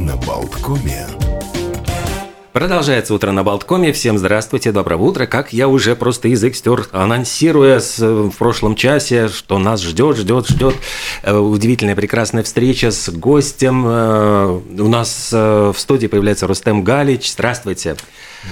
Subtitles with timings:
[0.00, 1.06] на Болткоме.
[2.52, 3.92] Продолжается утро на Болткоме.
[3.92, 5.26] Всем здравствуйте, доброго утра.
[5.26, 10.48] Как я уже просто язык стер, анонсируя с, в прошлом часе, что нас ждет, ждет,
[10.48, 10.74] ждет
[11.22, 13.84] э, удивительная прекрасная встреча с гостем.
[13.86, 17.30] Э, у нас э, в студии появляется Рустем Галич.
[17.32, 17.96] Здравствуйте.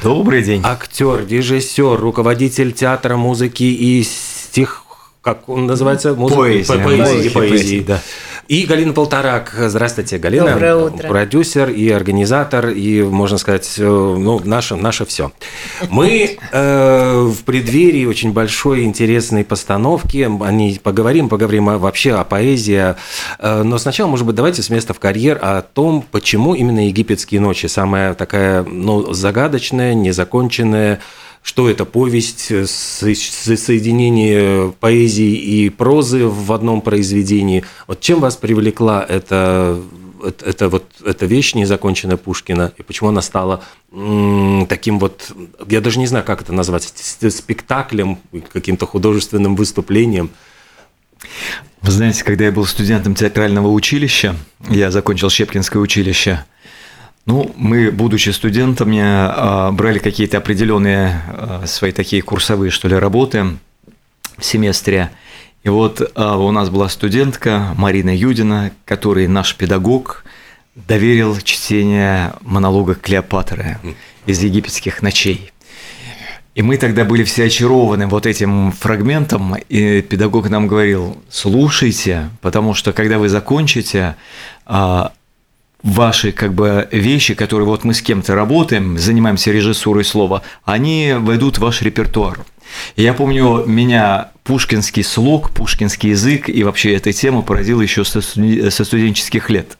[0.02, 0.60] Добрый день.
[0.64, 4.84] Актер, режиссер, руководитель театра музыки и стих
[5.22, 6.14] как он называется?
[6.14, 6.72] Музыка, поэзия.
[6.72, 7.80] Поэзии, поэзии, поэзии.
[7.80, 8.00] Да.
[8.48, 9.54] И Галина Полторак.
[9.54, 10.52] Здравствуйте, Галина.
[10.52, 11.06] Доброе утро.
[11.06, 15.32] Продюсер и организатор, и, можно сказать, э, ну, наше, наше все.
[15.90, 20.26] Мы э, в преддверии очень большой интересной постановки.
[20.26, 22.94] О ней поговорим, поговорим вообще о поэзии.
[23.38, 27.42] Э, но сначала, может быть, давайте с места в карьер о том, почему именно египетские
[27.42, 27.66] ночи.
[27.66, 31.00] Самая такая, ну, загадочная, незаконченная
[31.48, 37.64] что это повесть, э, соединение поэзии и прозы в одном произведении.
[37.86, 39.80] Вот чем вас привлекла эта,
[40.44, 43.64] эта, вот, эта вещь, незаконченная Пушкина, и почему она стала
[44.68, 45.32] таким вот,
[45.70, 48.18] я даже не знаю, как это назвать, спектаклем,
[48.52, 50.28] каким-то художественным выступлением?
[51.80, 54.36] Вы знаете, когда я был студентом театрального училища,
[54.68, 56.44] я закончил Щепкинское училище–
[57.28, 63.58] ну, мы, будучи студентами, а, брали какие-то определенные а, свои такие курсовые, что ли, работы
[64.38, 65.10] в семестре.
[65.62, 70.24] И вот а, у нас была студентка Марина Юдина, которой наш педагог
[70.74, 73.76] доверил чтение монолога Клеопатры
[74.24, 75.52] из египетских ночей.
[76.54, 82.72] И мы тогда были все очарованы вот этим фрагментом, и педагог нам говорил, слушайте, потому
[82.72, 84.16] что когда вы закончите,
[85.82, 91.58] ваши как бы вещи, которые вот мы с кем-то работаем, занимаемся режиссурой слова, они войдут
[91.58, 92.40] в ваш репертуар.
[92.96, 99.50] Я помню, меня пушкинский слог, пушкинский язык и вообще эта тема поразила еще со студенческих
[99.50, 99.78] лет.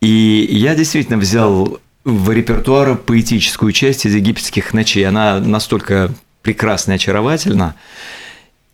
[0.00, 5.04] И я действительно взял в репертуар поэтическую часть из египетских ночей.
[5.04, 7.74] Она настолько прекрасна и очаровательна.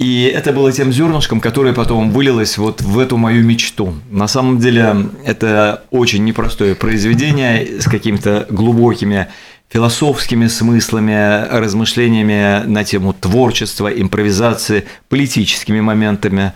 [0.03, 3.95] И это было тем зернышком, которое потом вылилось вот в эту мою мечту.
[4.11, 9.29] На самом деле это очень непростое произведение с какими-то глубокими
[9.69, 16.53] философскими смыслами, размышлениями на тему творчества, импровизации, политическими моментами.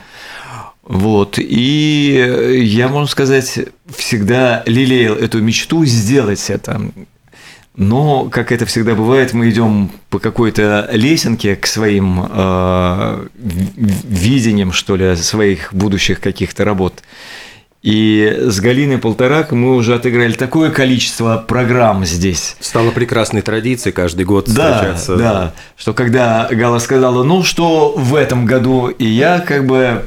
[0.83, 1.39] Вот.
[1.39, 3.61] И я, можно сказать,
[3.97, 6.81] всегда лелеял эту мечту сделать это.
[7.76, 14.97] Но, как это всегда бывает, мы идем по какой-то лесенке к своим э, видениям, что
[14.97, 17.03] ли, своих будущих каких-то работ.
[17.82, 22.56] И с Галиной Полторак мы уже отыграли такое количество программ здесь.
[22.60, 25.16] Стало прекрасной традицией каждый год да, встречаться.
[25.16, 30.03] Да, что когда Гала сказала, ну что в этом году, и я как бы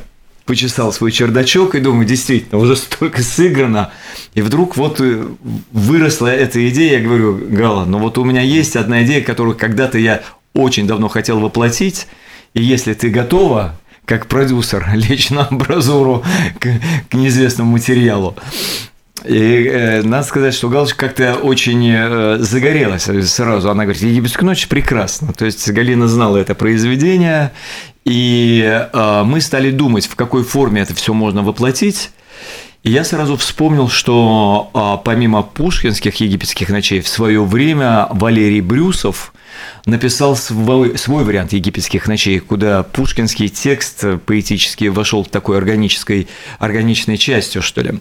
[0.49, 3.91] почесал свой чердачок и думаю, действительно, уже столько сыграно.
[4.33, 5.23] И вдруг вот э,
[5.71, 9.99] выросла эта идея, я говорю, Гала, ну вот у меня есть одна идея, которую когда-то
[9.99, 10.23] я
[10.55, 12.07] очень давно хотел воплотить,
[12.55, 16.23] и если ты готова, как продюсер, лечь на амбразуру
[16.59, 16.67] к,
[17.11, 18.35] к неизвестному материалу.
[19.25, 23.69] И э, надо сказать, что Галочка как-то очень э, загорелась сразу.
[23.69, 25.33] Она говорит, «Египетская ночь прекрасно».
[25.33, 27.51] То есть Галина знала это произведение,
[28.05, 32.11] и э, мы стали думать, в какой форме это все можно воплотить.
[32.83, 39.33] И я сразу вспомнил, что э, помимо пушкинских египетских ночей, в свое время Валерий Брюсов
[39.85, 47.81] написал свой, вариант египетских ночей, куда пушкинский текст поэтически вошел такой органической, органичной частью, что
[47.81, 47.99] ли.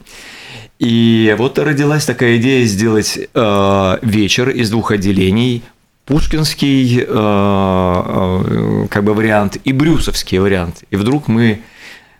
[0.79, 5.65] И вот родилась такая идея сделать э, вечер из двух отделений
[6.09, 10.83] пушкинский э, э, как бы вариант и брюсовский вариант.
[10.91, 11.61] И вдруг мы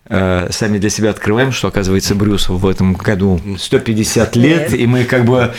[0.05, 5.05] э, сами для себя открываем, что, оказывается, Брюсов в этом году 150 лет, и мы
[5.05, 5.55] как бы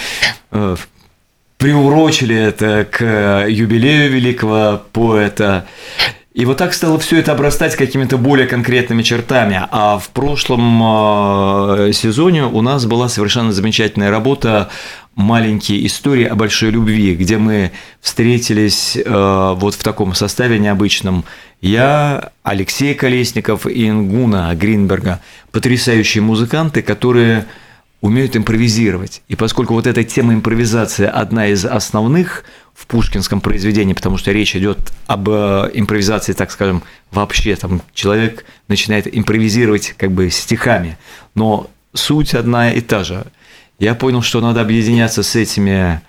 [1.58, 5.66] приурочили это к юбилею великого поэта.
[6.34, 9.68] И вот так стало все это обрастать какими-то более конкретными чертами.
[9.72, 14.70] А в прошлом э, сезоне у нас была совершенно замечательная работа
[15.16, 21.26] маленькие истории о большой любви, где мы встретились э, вот в таком составе необычном.
[21.62, 25.22] Я, Алексей Колесников и Ингуна Гринберга,
[25.52, 27.48] потрясающие музыканты, которые
[28.02, 29.22] умеют импровизировать.
[29.28, 32.44] И поскольку вот эта тема импровизации одна из основных
[32.74, 36.82] в пушкинском произведении, потому что речь идет об э, импровизации, так скажем,
[37.12, 40.98] вообще, там человек начинает импровизировать как бы стихами,
[41.36, 43.26] но суть одна и та же–
[43.80, 46.02] я понял, что надо объединяться с этими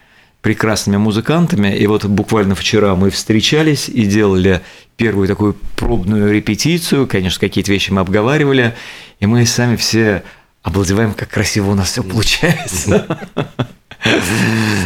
[0.42, 1.68] прекрасными музыкантами.
[1.76, 4.60] И вот буквально вчера мы встречались и делали
[4.96, 7.06] первую такую пробную репетицию.
[7.06, 8.74] Конечно, какие-то вещи мы обговаривали.
[9.20, 10.24] И мы сами все
[10.62, 13.18] обалдеваем, как красиво у нас все получается.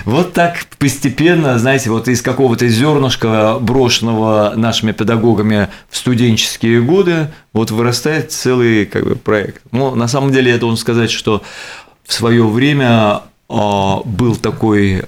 [0.04, 7.70] Вот так постепенно, знаете, вот из какого-то зернышка, брошенного нашими педагогами в студенческие годы, вот
[7.70, 9.62] вырастает целый как бы, проект.
[9.70, 11.42] Но на самом деле я должен сказать, что
[12.04, 15.04] в свое время а, был такой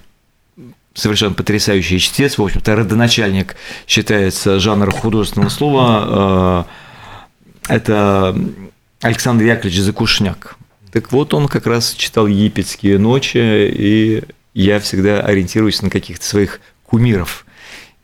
[0.95, 6.67] совершенно потрясающий чтец, в общем-то, родоначальник считается жанра художественного слова, а,
[7.69, 8.37] это
[9.07, 10.57] Александр Яковлевич Закушняк.
[10.91, 16.61] Так вот, он как раз читал египетские ночи, и я всегда ориентируюсь на каких-то своих
[16.83, 17.47] кумиров.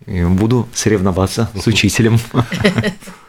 [0.07, 2.21] Буду соревноваться с учителем.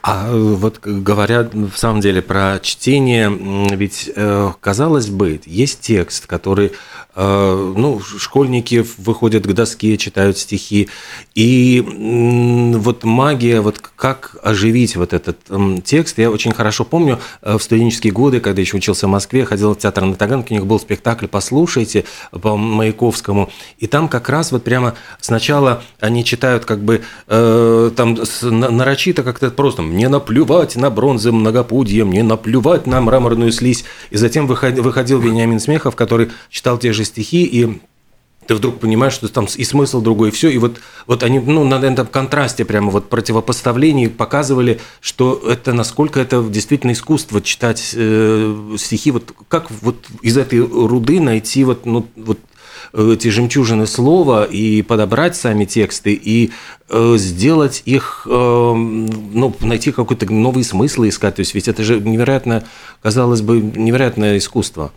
[0.02, 3.30] А вот говоря в самом деле про чтение,
[3.74, 6.72] ведь э, казалось бы, есть текст, который
[7.16, 10.88] ну, школьники выходят к доске, читают стихи.
[11.34, 11.80] И
[12.76, 15.38] вот магия, вот как оживить вот этот
[15.84, 19.74] текст, я очень хорошо помню э, в студенческие годы, когда еще учился в Москве, ходил
[19.74, 24.52] в театр на Таганке, у них был спектакль «Послушайте» по Маяковскому, и там как раз
[24.52, 30.90] вот прямо сначала они читают как бы э, там нарочито как-то просто «мне наплевать на
[30.90, 36.92] бронзы многопудье, мне наплевать на мраморную слизь», и затем выходил Вениамин Смехов, который читал те
[36.92, 37.80] же стихи, и
[38.46, 40.50] ты вдруг понимаешь, что там и смысл другой, и все.
[40.50, 46.20] И вот, вот они ну, на этом контрасте, прямо вот противопоставлении показывали, что это насколько
[46.20, 49.10] это действительно искусство читать э, стихи.
[49.10, 52.38] Вот как вот из этой руды найти вот, ну, вот
[52.92, 56.52] эти жемчужины слова и подобрать сами тексты и
[56.88, 61.36] э, сделать их, э, ну, найти какой-то новый смысл искать.
[61.36, 62.64] То есть ведь это же невероятно,
[63.02, 64.92] казалось бы, невероятное искусство.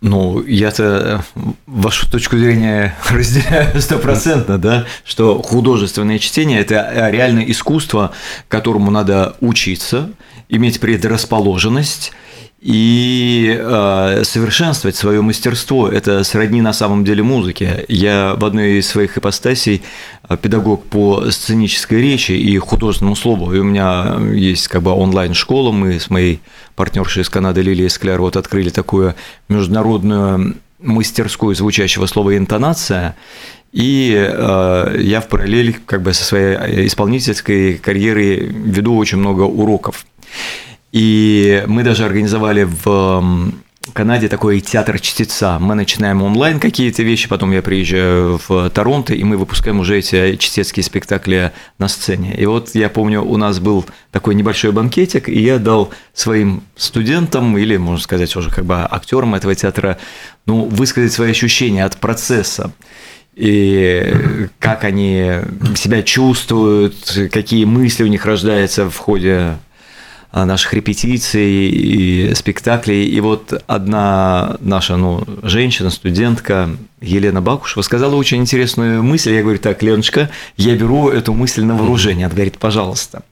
[0.00, 7.40] Ну, я-то э, вашу точку зрения разделяю стопроцентно, да, что художественное чтение– это э, реально
[7.40, 8.12] искусство,
[8.46, 10.10] которому надо учиться,
[10.48, 12.12] иметь предрасположенность
[12.60, 15.88] и э, совершенствовать свое мастерство.
[15.88, 17.84] Это сродни на самом деле музыке.
[17.88, 19.82] Я в одной из своих ипостасей
[20.28, 23.54] э, педагог по сценической речи и художественному слову.
[23.54, 25.70] И у меня есть как бы онлайн-школа.
[25.70, 26.40] Мы с моей
[26.74, 29.14] партнершей из Канады Лилией Скляр вот открыли такую
[29.48, 33.16] международную мастерскую звучащего слова «интонация».
[33.72, 40.06] И э, я в параллель как бы со своей исполнительской карьерой веду очень много уроков.
[40.92, 43.52] И мы даже организовали в
[43.92, 45.58] Канаде такой театр чтеца.
[45.58, 50.36] Мы начинаем онлайн какие-то вещи, потом я приезжаю в Торонто, и мы выпускаем уже эти
[50.36, 52.34] чтецкие спектакли на сцене.
[52.36, 57.56] И вот я помню, у нас был такой небольшой банкетик, и я дал своим студентам,
[57.56, 59.98] или, можно сказать, уже как бы актерам этого театра,
[60.46, 62.72] ну, высказать свои ощущения от процесса
[63.34, 65.30] и как они
[65.76, 69.58] себя чувствуют, какие мысли у них рождаются в ходе
[70.32, 73.06] наших репетиций и спектаклей.
[73.06, 76.70] И вот одна наша ну, женщина, студентка
[77.00, 79.32] Елена Бакушева сказала очень интересную мысль.
[79.32, 82.26] Я говорю, так, Леночка, я беру эту мысль на вооружение.
[82.26, 83.22] Она говорит, пожалуйста.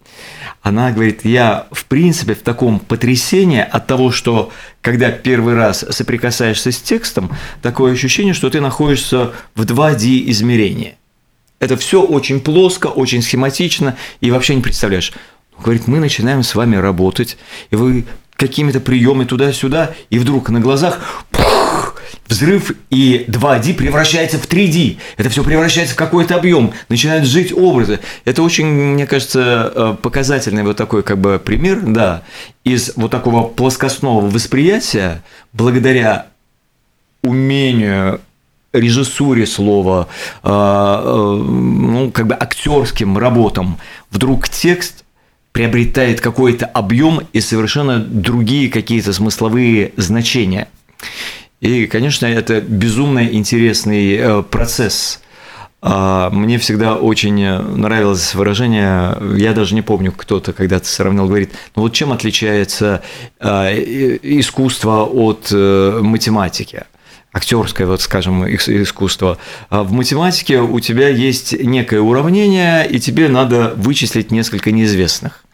[0.62, 4.50] Она говорит, я в принципе в таком потрясении от того, что
[4.80, 7.30] когда первый раз соприкасаешься с текстом,
[7.62, 10.96] такое ощущение, что ты находишься в 2D измерении.
[11.58, 15.12] Это все очень плоско, очень схематично, и вообще не представляешь.
[15.62, 17.38] Говорит, мы начинаем с вами работать,
[17.70, 18.04] и вы
[18.36, 21.96] какими-то приемами туда-сюда, и вдруг на глазах пух,
[22.28, 24.98] взрыв, и 2D превращается в 3D.
[25.16, 28.00] Это все превращается в какой-то объем, начинают жить образы.
[28.24, 32.22] Это очень, мне кажется, э, показательный вот такой как бы пример, да,
[32.64, 36.26] из вот такого плоскостного восприятия, благодаря
[37.22, 38.20] умению
[38.72, 40.08] режиссуре слова,
[40.42, 43.78] э, э, ну, как бы актерским работам,
[44.10, 45.05] вдруг текст
[45.56, 50.68] приобретает какой-то объем и совершенно другие какие-то смысловые значения.
[51.62, 55.22] И, конечно, это безумно интересный э, процесс.
[55.80, 61.80] А, мне всегда очень нравилось выражение, я даже не помню, кто-то когда-то сравнил, говорит, ну
[61.84, 63.02] вот чем отличается
[63.40, 66.84] а, искусство от э, математики?
[67.32, 69.36] актерское, вот скажем, искусство.
[69.68, 75.45] А в математике у тебя есть некое уравнение, и тебе надо вычислить несколько неизвестных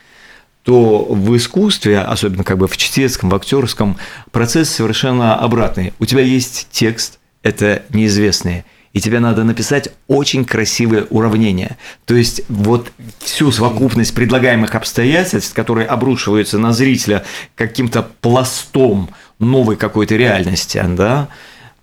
[0.63, 3.97] то в искусстве, особенно как бы в чтецком, в актерском,
[4.31, 5.93] процесс совершенно обратный.
[5.99, 11.77] У тебя есть текст, это неизвестные, и тебе надо написать очень красивое уравнение.
[12.05, 17.25] То есть вот всю совокупность предлагаемых обстоятельств, которые обрушиваются на зрителя
[17.57, 21.29] каким-то пластом новой какой-то реальности, да,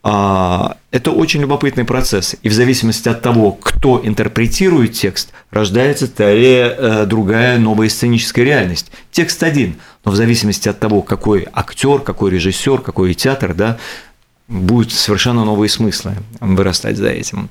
[0.01, 2.35] это очень любопытный процесс.
[2.41, 8.91] И в зависимости от того, кто интерпретирует текст, рождается скорее э, другая новая сценическая реальность.
[9.11, 9.75] Текст один,
[10.05, 13.77] но в зависимости от того, какой актер, какой режиссер, какой театр, да,
[14.47, 17.49] будут совершенно новые смыслы вырастать за этим.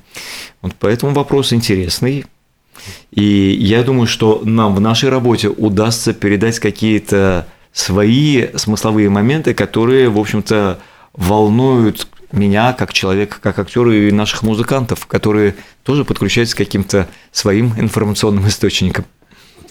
[0.61, 2.25] Вот поэтому вопрос интересный.
[3.11, 10.09] И я думаю, что нам в нашей работе удастся передать какие-то свои смысловые моменты, которые,
[10.09, 10.79] в общем-то,
[11.13, 17.73] волнуют меня как человека, как актера и наших музыкантов, которые тоже подключаются к каким-то своим
[17.77, 19.05] информационным источникам.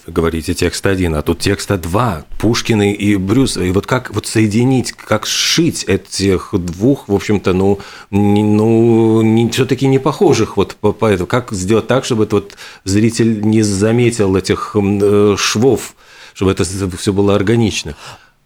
[0.05, 3.57] Вы говорите текст один, а тут текста два, Пушкин и Брюс.
[3.57, 9.49] И вот как вот соединить, как сшить этих двух, в общем-то, ну, не, ну не,
[9.49, 11.27] все-таки не похожих вот по, по этому.
[11.27, 15.93] Как сделать так, чтобы этот вот зритель не заметил этих э, швов,
[16.33, 17.95] чтобы это все было органично?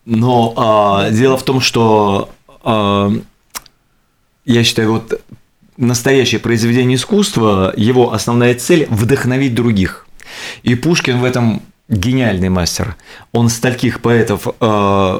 [0.05, 2.29] Но а, дело в том, что
[2.63, 3.09] а,
[4.45, 5.21] я считаю, вот
[5.77, 10.07] настоящее произведение искусства, его основная цель– вдохновить других.
[10.63, 12.95] И Пушкин в этом гениальный мастер.
[13.31, 15.19] Он стольких поэтов э,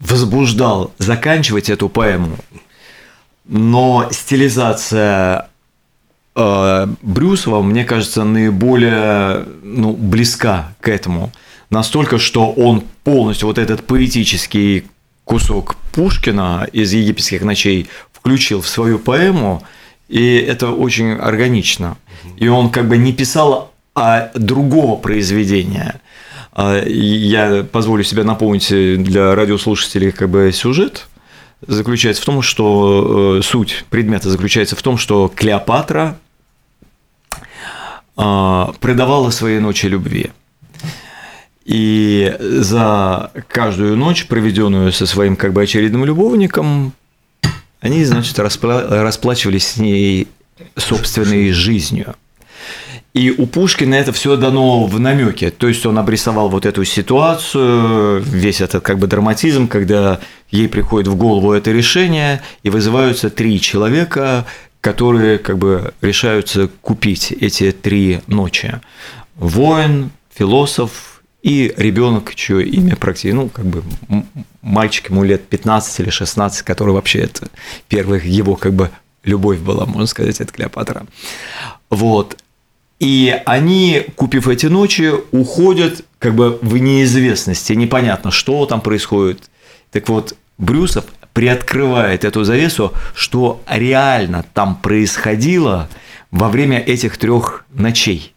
[0.00, 2.36] возбуждал заканчивать эту поэму,
[3.44, 5.48] но стилизация
[6.34, 11.32] э, Брюсова, мне кажется, наиболее ну, близка к этому.
[11.70, 14.86] Настолько, что он полностью вот этот поэтический
[15.24, 17.88] кусок Пушкина из «Египетских ночей»
[18.20, 19.62] включил в свою поэму,
[20.08, 21.96] и это очень органично.
[22.36, 26.00] И он как бы не писал а другого произведения.
[26.52, 31.08] А, я позволю себе напомнить для радиослушателей как бы сюжет
[31.66, 36.16] заключается в том, что э, суть предмета заключается в том, что Клеопатра
[38.16, 40.30] а, предавала своей ночи любви.
[41.64, 46.92] И за каждую ночь, проведенную со своим как бы очередным любовником,
[47.80, 50.28] они, значит, распла- расплачивались с ней
[50.76, 52.14] собственной жизнью.
[53.14, 55.50] И у Пушкина это все дано в намеке.
[55.50, 60.20] То есть он обрисовал вот эту ситуацию, весь этот как бы драматизм, когда
[60.50, 64.44] ей приходит в голову это решение, и вызываются три человека,
[64.80, 68.80] которые как бы решаются купить эти три ночи.
[69.36, 73.82] Воин, философ и ребенок, чье имя практически, ну, как бы
[74.60, 77.48] мальчик ему лет 15 или 16, который вообще это
[77.88, 78.90] первая его как бы
[79.22, 81.06] любовь была, можно сказать, это Клеопатра.
[81.90, 82.36] Вот.
[82.98, 89.50] И они, купив эти ночи, уходят как бы в неизвестности, непонятно, что там происходит.
[89.92, 95.88] Так вот, Брюсов приоткрывает эту завесу, что реально там происходило
[96.32, 98.34] во время этих трех ночей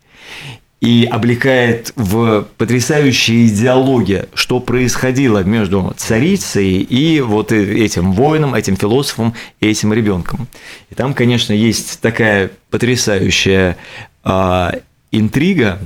[0.82, 9.36] и облекает в потрясающие идеологии, что происходило между царицей и вот этим воином, этим философом
[9.60, 10.48] и этим ребенком.
[10.90, 13.78] И там, конечно, есть такая потрясающая
[14.24, 14.70] э,
[15.12, 15.80] интрига,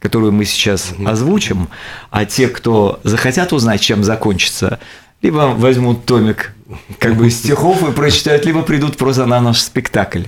[0.00, 1.68] которую мы сейчас озвучим,
[2.10, 4.80] а те, кто захотят узнать, чем закончится,
[5.22, 6.54] либо возьмут томик
[6.98, 10.24] как бы стихов и прочитают, либо придут просто на наш спектакль.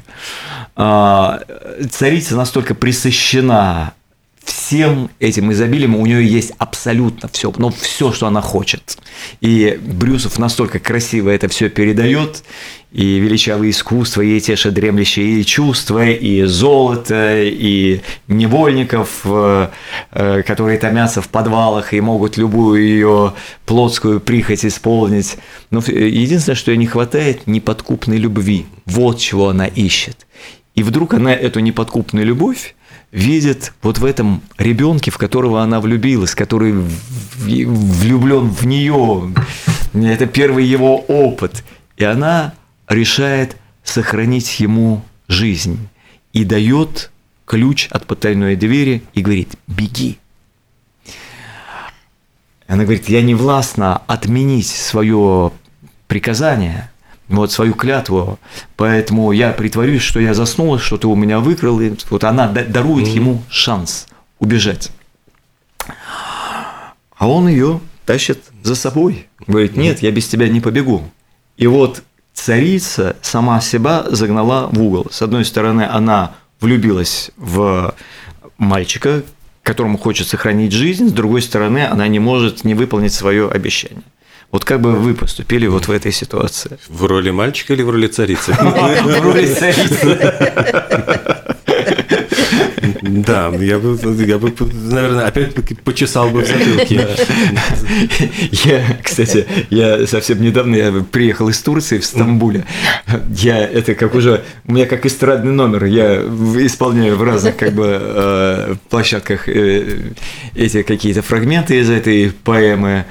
[0.76, 1.40] А,
[1.90, 3.94] царица настолько присыщена
[4.44, 8.98] всем этим изобилием у нее есть абсолютно все, но все, что она хочет.
[9.40, 12.42] И Брюсов настолько красиво это все передает,
[12.92, 19.68] и величавое искусство, и те же дремлющие чувства, и золото, и невольников, э,
[20.10, 23.34] э, которые томятся в подвалах и могут любую ее
[23.64, 25.38] плотскую прихоть исполнить.
[25.70, 28.66] Но единственное, что ей не хватает, неподкупной любви.
[28.84, 30.26] Вот чего она ищет.
[30.74, 32.74] И вдруг она эту неподкупную любовь
[33.12, 39.32] видит вот в этом ребенке, в которого она влюбилась, который влюблен в нее.
[39.92, 41.62] Это первый его опыт.
[41.96, 42.54] И она
[42.88, 45.88] решает сохранить ему жизнь
[46.32, 47.10] и дает
[47.44, 50.18] ключ от потайной двери и говорит «беги».
[52.66, 55.52] Она говорит, я не властна отменить свое
[56.06, 56.90] приказание,
[57.28, 58.38] вот свою клятву,
[58.76, 63.08] поэтому я притворюсь, что я заснула, что ты у меня выкрал, и вот она дарует
[63.08, 63.14] mm-hmm.
[63.14, 64.06] ему шанс
[64.38, 64.90] убежать.
[67.16, 71.04] А он ее тащит за собой, говорит, нет, я без тебя не побегу.
[71.56, 72.02] И вот
[72.34, 75.06] царица сама себя загнала в угол.
[75.10, 77.94] С одной стороны, она влюбилась в
[78.58, 79.22] мальчика,
[79.62, 84.02] которому хочет сохранить жизнь, с другой стороны, она не может не выполнить свое обещание.
[84.52, 86.78] Вот как бы вы поступили вот в этой ситуации?
[86.86, 88.52] В роли мальчика или в роли царицы?
[88.52, 91.38] В роли царицы.
[93.02, 97.08] Да, я бы, я бы, наверное, опять почесал бы в затылке.
[98.64, 102.64] Я, кстати, я совсем недавно я приехал из Турции в Стамбуле.
[103.30, 105.84] Я это как уже у меня как эстрадный номер.
[105.84, 110.12] Я исполняю в разных как бы э, площадках э,
[110.54, 113.04] эти какие-то фрагменты из этой поэмы.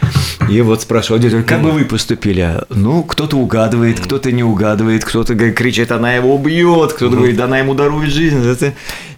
[0.49, 2.55] И вот спрашиваю как бы вы поступили?
[2.69, 7.73] Ну, кто-то угадывает, кто-то не угадывает, кто-то кричит, она его убьет, кто-то говорит, она ему
[7.73, 8.41] дарует жизнь.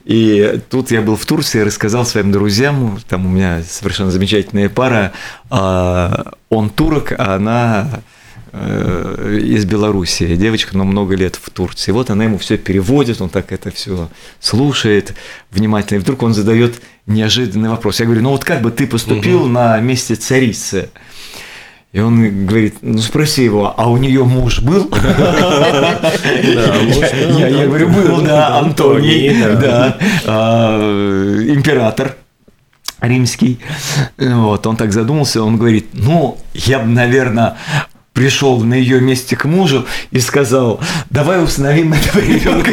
[0.05, 5.13] И тут я был в Турции, рассказал своим друзьям, там у меня совершенно замечательная пара,
[5.49, 8.01] а, он турок, а она
[8.51, 11.91] э, из Белоруссии, девочка, но много лет в Турции.
[11.91, 14.09] Вот она ему все переводит, он так это все
[14.41, 15.13] слушает
[15.51, 15.99] внимательно.
[15.99, 18.01] И вдруг он задает неожиданный вопрос.
[18.01, 19.47] Я говорю, ну вот как бы ты поступил угу.
[19.47, 20.89] на месте царицы?
[21.93, 24.89] И он говорит, ну спроси его, а у нее муж был?
[27.37, 29.95] Я говорю, был, да, Антоний, да,
[30.25, 32.15] а, император
[32.99, 33.59] римский.
[34.17, 37.57] Вот, он так задумался, он говорит, ну, я бы, наверное,
[38.13, 40.79] пришел на ее месте к мужу и сказал,
[41.09, 42.71] давай установим этого ребенка.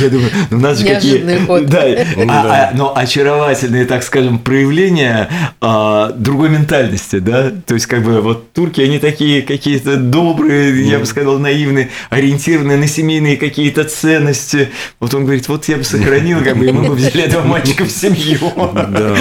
[0.00, 1.18] Я думаю, ну у нас же какие...
[1.66, 1.82] Да,
[2.28, 5.28] а, а, но очаровательные, так скажем, проявления
[5.60, 11.00] а, другой ментальности, да, то есть как бы вот турки, они такие какие-то добрые, я
[11.00, 14.70] бы сказал, наивные, ориентированные на семейные какие-то ценности.
[15.00, 17.84] Вот он говорит, вот я бы сохранил, как бы, и мы бы взяли этого мальчика
[17.84, 18.38] в семью.
[18.56, 19.16] Да.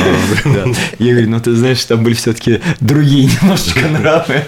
[0.99, 4.43] Я говорю, ну ты знаешь, там были все-таки другие немножечко нравы,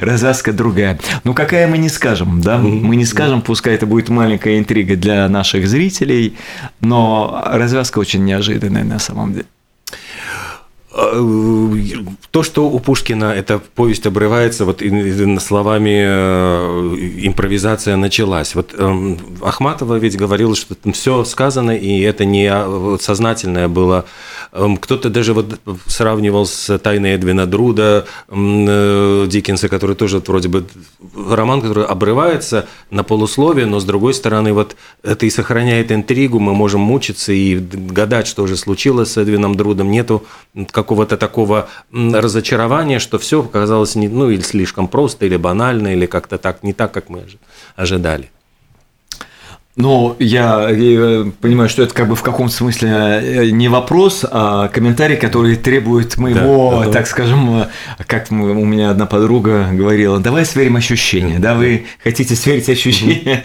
[0.00, 0.98] развязка другая.
[1.24, 2.58] Ну, какая мы не скажем, да?
[2.58, 6.36] Мы не скажем, пускай это будет маленькая интрига для наших зрителей,
[6.80, 9.46] но развязка очень неожиданная на самом деле.
[11.00, 11.84] Э,
[12.32, 14.82] то, что у Пушкина эта повесть обрывается вот
[15.40, 18.54] словами э, импровизация началась.
[18.54, 24.06] Вот эм, Ахматова ведь говорила, что там все сказано, и это не а, сознательное было.
[24.52, 30.66] Эм, кто-то даже вот сравнивал с «Тайной Эдвина Друда» э, Диккенса, который тоже вроде бы
[31.14, 34.74] роман, который обрывается на полусловие, но с другой стороны вот
[35.04, 39.90] это и сохраняет интригу, мы можем мучиться и гадать, что же случилось с Эдвином Друдом.
[39.90, 40.24] Нету
[40.88, 46.38] какого-то такого разочарования, что все оказалось не, ну, или слишком просто, или банально, или как-то
[46.38, 47.24] так, не так, как мы
[47.76, 48.30] ожидали.
[49.80, 54.66] Ну, я, я понимаю, что это как бы в каком смысле э, не вопрос, а
[54.66, 57.66] комментарий, который требует моего, да, так скажем,
[58.08, 63.44] как у меня одна подруга говорила, давай сверим ощущения, да, вы хотите сверить ощущения,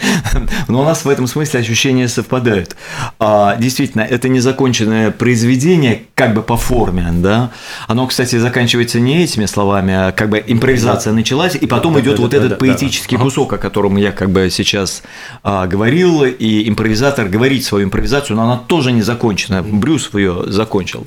[0.67, 2.75] но у нас в этом смысле ощущения совпадают.
[3.19, 7.51] А, действительно, это незаконченное произведение, как бы по форме, да,
[7.87, 12.33] оно, кстати, заканчивается не этими словами, а как бы импровизация началась, и потом идет вот
[12.33, 15.03] этот поэтический кусок, о котором я как бы сейчас
[15.43, 19.63] а, говорил, и импровизатор говорить свою импровизацию, но она тоже не закончена.
[19.63, 21.05] Брюс ее закончил.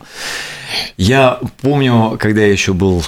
[0.97, 3.03] Я помню, когда я еще был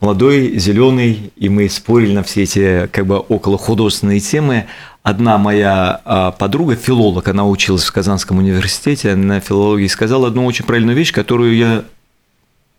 [0.00, 4.66] молодой, зеленый, и мы спорили на все эти как бы около художественные темы.
[5.02, 10.64] Одна моя а, подруга, филолог, она училась в Казанском университете на филологии, сказала одну очень
[10.64, 11.84] правильную вещь, которую я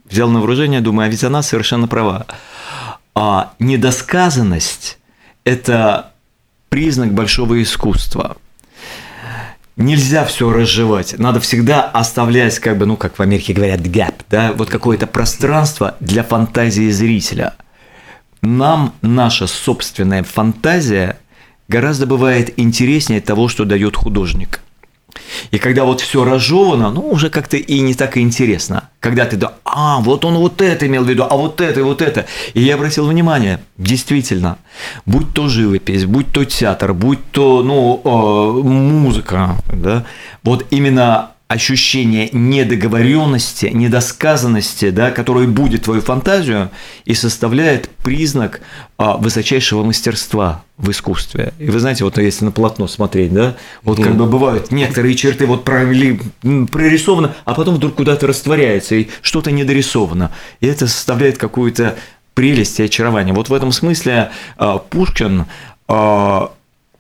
[0.10, 2.26] взял на вооружение, думаю, а ведь она совершенно права.
[3.16, 5.00] А недосказанность–
[5.44, 6.12] это
[6.70, 8.38] признак большого искусства
[9.78, 11.18] нельзя все разжевать.
[11.18, 15.96] Надо всегда оставлять, как бы, ну, как в Америке говорят, gap, да, вот какое-то пространство
[16.00, 17.56] для фантазии зрителя.
[18.42, 21.18] Нам наша собственная фантазия
[21.68, 24.62] гораздо бывает интереснее того, что дает художник–
[25.52, 28.90] и когда вот все разжевано, ну, уже как-то и не так и интересно.
[29.00, 31.84] Когда ты, да, а, вот он вот это имел в виду, а вот это и
[31.84, 32.26] вот это.
[32.54, 34.58] И я обратил внимание, действительно,
[35.06, 40.06] будь то живопись, будь то театр, будь то, ну, э, музыка, да,
[40.44, 46.72] вот именно ощущение недоговоренности, недосказанности, да, которое будет твою фантазию
[47.04, 48.62] и составляет признак
[48.98, 51.54] а, высочайшего мастерства в искусстве.
[51.60, 55.46] И вы знаете, вот если на полотно смотреть, да, вот как бы бывают некоторые черты
[55.46, 56.22] вот провели,
[56.72, 60.32] прорисованы, а потом вдруг куда-то растворяется и что-то недорисовано.
[60.62, 61.98] И это составляет какую-то
[62.34, 63.34] прелесть и очарование.
[63.34, 65.48] Вот в этом смысле а, Пушкин
[65.90, 66.52] а,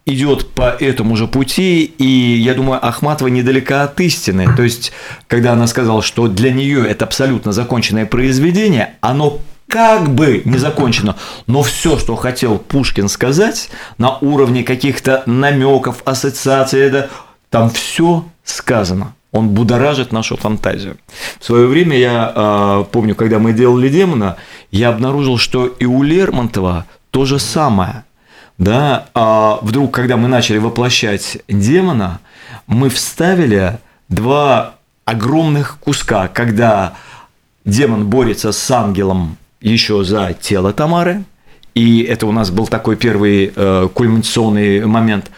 [0.05, 4.55] идет по этому же пути, и я думаю, Ахматова недалека от истины.
[4.55, 4.91] То есть,
[5.27, 11.15] когда она сказала, что для нее это абсолютно законченное произведение, оно как бы не закончено,
[11.47, 17.07] но все, что хотел Пушкин сказать на уровне каких-то намеков, ассоциаций, да,
[17.49, 19.13] там все сказано.
[19.31, 20.97] Он будоражит нашу фантазию.
[21.39, 24.35] В свое время я э, помню, когда мы делали демона,
[24.71, 28.03] я обнаружил, что и у Лермонтова то же самое–
[28.61, 32.19] да, а вдруг, когда мы начали воплощать демона,
[32.67, 36.93] мы вставили два огромных куска, когда
[37.65, 41.23] демон борется с ангелом еще за тело Тамары,
[41.73, 45.31] и это у нас был такой первый э, кульминационный момент.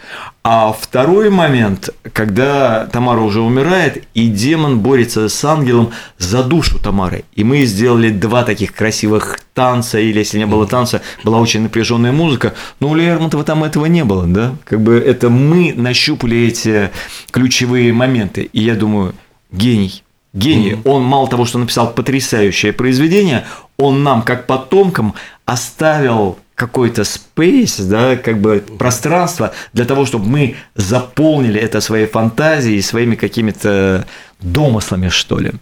[0.46, 7.24] А второй момент, когда Тамара уже умирает, и демон борется с ангелом за душу Тамары.
[7.34, 12.12] И мы сделали два таких красивых танца, или если не было танца, была очень напряженная
[12.12, 12.52] музыка.
[12.78, 14.54] Но у Лермонтова там этого не было, да?
[14.64, 16.90] Как бы это мы нащупали эти
[17.30, 18.50] ключевые моменты.
[18.52, 19.14] И я думаю,
[19.50, 20.03] гений.
[20.34, 20.72] Гений.
[20.72, 20.90] Mm-hmm.
[20.90, 25.14] Он мало того, что написал потрясающее произведение, он нам, как потомкам,
[25.46, 32.80] оставил какой-то space, да, как бы пространство для того, чтобы мы заполнили это своей фантазией,
[32.82, 34.06] своими какими-то
[34.40, 35.52] домыслами, что ли.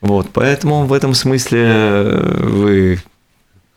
[0.00, 3.02] Вот, поэтому в этом смысле э, вы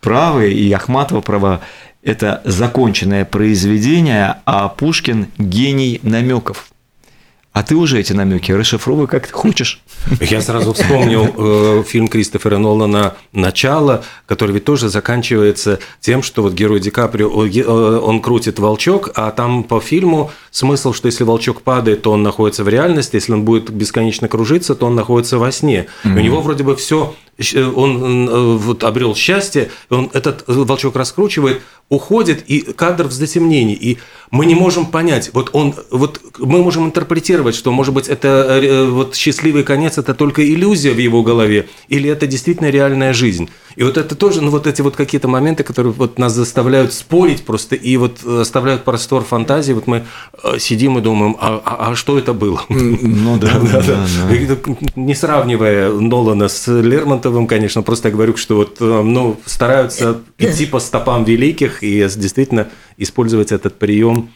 [0.02, 1.62] правы, и Ахматова права.
[2.04, 6.70] Это законченное произведение, а Пушкин– гений намеков.
[7.58, 9.82] А ты уже эти намеки расшифровывай как ты хочешь.
[10.22, 16.54] Я сразу вспомнил э, фильм Кристофера Нолана «Начало», который ведь тоже заканчивается тем, что вот
[16.54, 21.64] герой Ди Каприо, э, он крутит волчок, а там по фильму смысл, что если волчок
[21.64, 25.52] падает, то он находится в реальности, если он будет бесконечно кружиться, то он находится во
[25.52, 25.88] сне.
[26.04, 26.16] Mm-hmm.
[26.16, 27.16] У него вроде бы все
[27.56, 34.00] он э, вот обрел счастье, он этот волчок раскручивает, уходит, и кадр в затемнении, и
[34.32, 38.86] мы не можем понять, вот он, вот мы можем интерпретировать, что, может быть, это э,
[38.86, 43.50] вот счастливый конец, это только иллюзия в его голове, или это действительно реальная жизнь.
[43.76, 47.46] И вот это тоже, ну, вот эти вот какие-то моменты, которые вот нас заставляют спорить
[47.46, 49.74] просто и вот оставляют простор фантазии.
[49.74, 50.04] Вот мы
[50.44, 52.62] э, сидим и думаем, а, а, а что это было?
[52.70, 54.72] Ну да, да, да.
[54.96, 60.66] Не сравнивая Нолана с Лермонтовым, конечно, просто я говорю, что вот, э, ну, стараются идти
[60.66, 64.30] по стопам великих и действительно использовать этот прием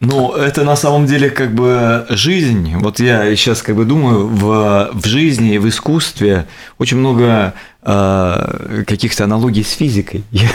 [0.00, 2.76] ну, это на самом деле как бы жизнь.
[2.76, 6.46] Вот я сейчас как бы думаю, в, в жизни и в искусстве
[6.78, 10.22] очень много э, каких-то аналогий с физикой.
[10.30, 10.50] Я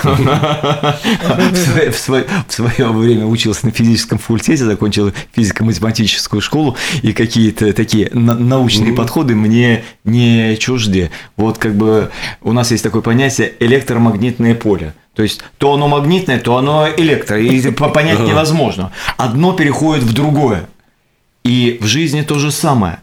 [1.91, 9.35] в свое время учился на физическом факультете, закончил физико-математическую школу, и какие-то такие научные подходы
[9.35, 11.11] мне не чужды.
[11.35, 14.93] Вот как бы у нас есть такое понятие электромагнитное поле.
[15.15, 18.91] То есть то оно магнитное, то оно электро, и понять невозможно.
[19.17, 20.67] Одно переходит в другое.
[21.43, 22.99] И в жизни то же самое.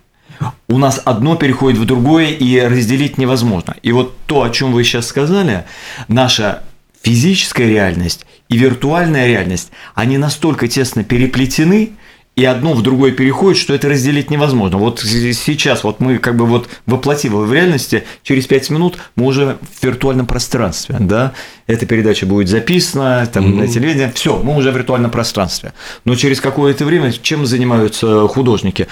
[0.69, 3.77] У нас одно переходит в другое, и разделить невозможно.
[3.83, 5.65] И вот то, о чем вы сейчас сказали,
[6.09, 6.63] наша
[7.03, 11.93] физическая реальность и виртуальная реальность, они настолько тесно переплетены,
[12.37, 14.79] и одно в другое переходит, что это разделить невозможно.
[14.79, 19.59] Вот сейчас вот мы как бы вот воплотив в реальности, через 5 минут мы уже
[19.61, 21.33] в виртуальном пространстве, да,
[21.67, 23.57] эта передача будет записана, там mm-hmm.
[23.57, 25.73] на телевидении, все, мы уже в виртуальном пространстве.
[26.05, 28.87] Но через какое-то время чем занимаются художники?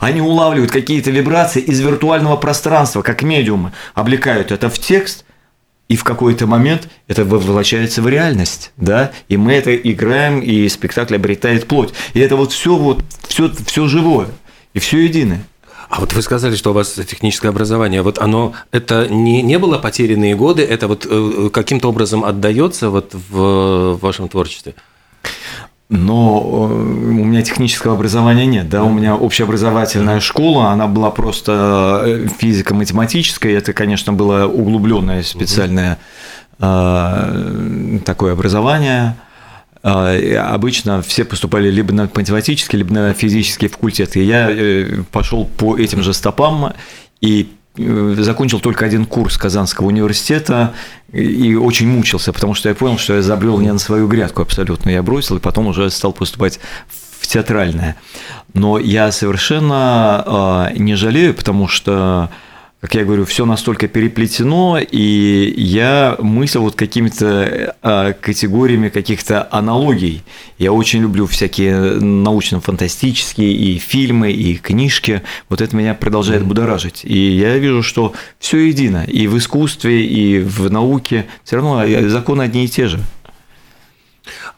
[0.00, 5.24] Они улавливают какие-то вибрации из виртуального пространства, как медиумы, облекают это в текст,
[5.88, 11.16] и в какой-то момент это воплощается в реальность, да, и мы это играем, и спектакль
[11.16, 11.92] обретает плоть.
[12.14, 14.28] И это вот все вот, все, все живое,
[14.72, 15.44] и все единое.
[15.90, 18.02] А вот вы сказали, что у вас техническое образование.
[18.02, 23.12] Вот оно это не, не было потерянные годы, это вот э, каким-то образом отдается вот
[23.12, 24.74] в вашем творчестве?
[25.90, 32.02] Но э, у меня технического образования нет, да, у меня общеобразовательная школа, она была просто
[32.06, 35.98] э, физико-математическая, это, конечно, было углубленное специальное
[36.58, 39.16] э, такое образование.
[39.82, 44.16] Обычно все поступали либо на математический, либо на физический факультет.
[44.16, 44.50] И я
[45.12, 46.72] пошел по этим же стопам
[47.20, 50.74] и закончил только один курс Казанского университета
[51.12, 54.90] и очень мучился, потому что я понял, что я забрел не на свою грядку абсолютно.
[54.90, 56.60] Я бросил и потом уже стал поступать
[57.20, 57.96] в театральное.
[58.52, 62.30] Но я совершенно а, не жалею, потому что
[62.84, 70.22] как я говорю, все настолько переплетено, и я мыслю вот какими-то а, категориями каких-то аналогий.
[70.58, 75.22] Я очень люблю всякие научно-фантастические и фильмы, и книжки.
[75.48, 77.00] Вот это меня продолжает будоражить.
[77.04, 79.02] И я вижу, что все едино.
[79.04, 83.00] И в искусстве, и в науке все равно законы одни и те же.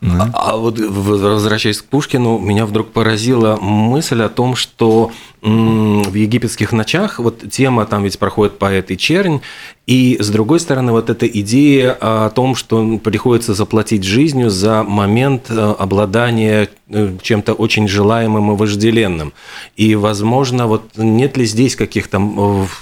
[0.03, 6.73] А, а вот возвращаясь к Пушкину, меня вдруг поразила мысль о том, что в египетских
[6.73, 9.41] ночах вот тема там ведь проходит поэт и чернь,
[9.87, 15.47] и с другой стороны вот эта идея о том, что приходится заплатить жизнью за момент
[15.49, 19.33] э, обладания э, чем-то очень желаемым и вожделенным.
[19.77, 22.19] И, возможно, вот нет ли здесь каких-то,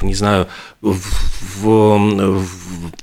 [0.00, 0.46] не знаю,
[0.80, 0.98] в,
[1.62, 2.38] в,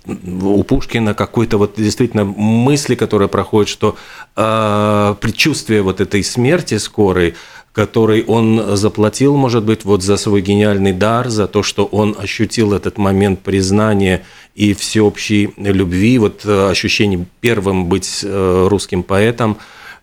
[0.06, 3.98] в, у Пушкина какой-то вот действительно мысли, которая проходит, что
[4.36, 7.36] э, предчувствие вот этой смерти скорой,
[7.74, 12.74] который он заплатил, может быть, вот за свой гениальный дар, за то, что он ощутил
[12.74, 14.24] этот момент признания
[14.56, 19.58] и всеобщей любви, вот э, ощущение первым быть э, русским поэтом,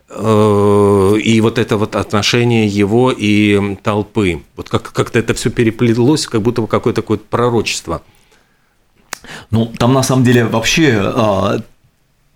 [0.09, 4.42] э, и вот это вот отношение его и толпы.
[4.57, 8.02] Вот как- как-то это все переплелось, как будто какое-то такое пророчество.
[9.50, 11.59] Ну, там на самом деле вообще а,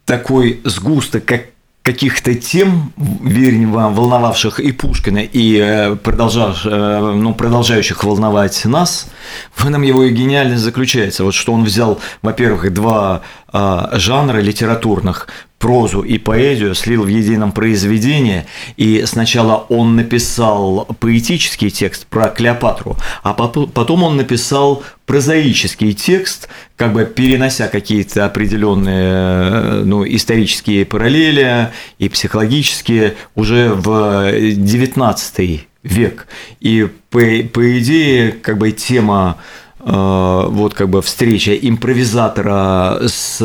[0.04, 1.51] такой сгусток, как
[1.82, 9.08] каких-то тем, верно, волновавших и Пушкина, и э, продолжавших, э, ну, продолжающих волновать нас,
[9.54, 11.24] в этом его и гениальность заключается.
[11.24, 13.22] Вот что он взял, во-первых, два
[13.54, 15.28] а, жанра литературных,
[15.62, 18.46] прозу и поэзию слил в едином произведении,
[18.76, 26.92] и сначала он написал поэтический текст про Клеопатру, а потом он написал прозаический текст, как
[26.92, 31.70] бы перенося какие-то определенные ну, исторические параллели
[32.00, 36.26] и психологические уже в 19 век.
[36.58, 37.20] И по,
[37.52, 43.38] по идее, как бы тема Э, вот как бы встреча импровизатора с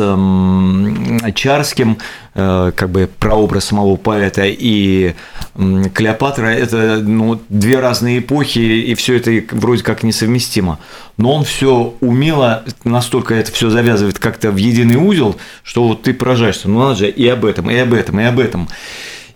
[1.34, 1.98] Чарским,
[2.34, 5.14] э, как бы прообраз самого поэта и
[5.56, 10.78] Клеопатра– это ну, две разные эпохи, и все это вроде как несовместимо.
[11.16, 16.14] Но он все умело, настолько это все завязывает как-то в единый узел, что вот ты
[16.14, 18.68] поражаешься, ну надо же и об этом, и об этом, и об этом.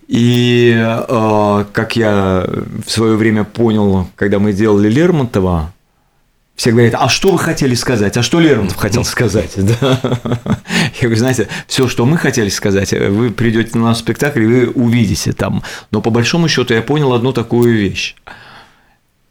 [0.06, 2.46] И э, как я
[2.86, 5.71] в свое время понял, когда мы делали Лермонтова,
[6.62, 8.16] все говорят, а что вы хотели сказать?
[8.16, 9.54] А что Лермонтов хотел сказать?
[9.56, 9.98] Да.
[10.94, 14.70] Я говорю, знаете, все, что мы хотели сказать, вы придете на наш спектакль, и вы
[14.70, 15.64] увидите там.
[15.90, 18.14] Но по большому счету я понял одну такую вещь.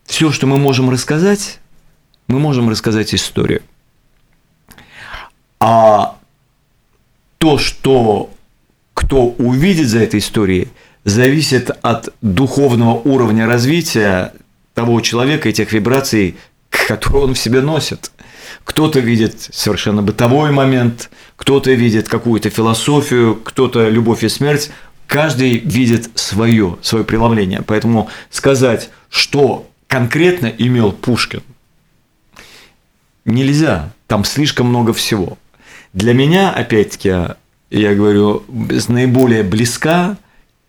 [0.04, 1.60] Все, что мы можем рассказать,
[2.28, 3.62] мы можем рассказать историю.
[5.62, 6.18] А
[7.38, 8.30] то, что
[8.94, 10.68] кто увидит за этой историей,
[11.06, 14.34] зависит от духовного уровня развития
[14.74, 16.36] того человека и тех вибраций,
[16.96, 18.12] которую он в себе носит.
[18.66, 24.72] Кто-то видит совершенно бытовой момент, кто-то видит какую-то философию, кто-то любовь и смерть.
[25.08, 27.62] Каждый видит свое, свое преломление.
[27.66, 31.44] Поэтому сказать, что конкретно имел Пушкин,
[33.24, 33.94] нельзя.
[34.08, 35.38] Там слишком много всего.
[35.94, 37.36] Для меня, опять-таки,
[37.70, 38.44] я говорю,
[38.90, 40.18] наиболее близка